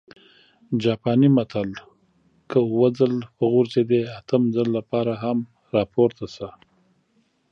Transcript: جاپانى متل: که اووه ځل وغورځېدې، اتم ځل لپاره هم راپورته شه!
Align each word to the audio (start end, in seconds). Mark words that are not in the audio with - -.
جاپانى 0.83 1.29
متل: 1.37 1.69
که 2.49 2.57
اووه 2.67 2.89
ځل 2.97 3.13
وغورځېدې، 3.39 4.01
اتم 4.17 4.41
ځل 4.55 4.67
لپاره 4.77 5.13
هم 5.23 5.37
راپورته 5.75 6.25
شه! 6.35 6.49